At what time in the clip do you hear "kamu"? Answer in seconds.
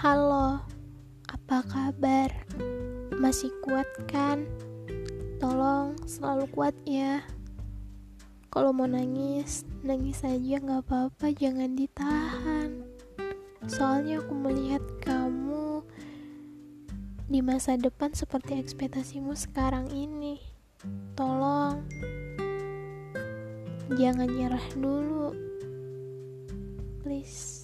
15.04-15.84